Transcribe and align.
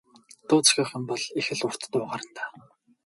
Дуу 0.47 0.61
зохиох 0.65 0.89
юм 0.97 1.03
бол 1.09 1.21
их 1.39 1.47
л 1.57 1.61
урт 1.67 1.81
дуу 1.91 2.05
гарна 2.11 2.31
даа. 2.35 2.49